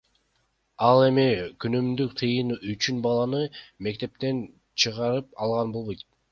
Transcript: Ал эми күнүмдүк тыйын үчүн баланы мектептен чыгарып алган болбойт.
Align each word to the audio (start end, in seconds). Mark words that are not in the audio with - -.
Ал 0.87 1.01
эми 1.07 1.25
күнүмдүк 1.65 2.15
тыйын 2.23 2.55
үчүн 2.73 3.03
баланы 3.05 3.45
мектептен 3.89 4.43
чыгарып 4.85 5.41
алган 5.47 5.79
болбойт. 5.81 6.07